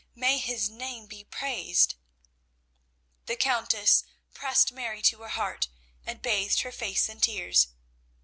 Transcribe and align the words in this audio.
May 0.15 0.39
His 0.39 0.67
name 0.67 1.05
be 1.05 1.23
praised!" 1.23 1.93
The 3.27 3.35
Countess 3.35 4.03
pressed 4.33 4.71
Mary 4.71 5.03
to 5.03 5.21
her 5.21 5.27
heart, 5.29 5.67
and 6.07 6.23
bathed 6.23 6.61
her 6.61 6.71
face 6.71 7.07
in 7.07 7.19
tears. 7.21 7.67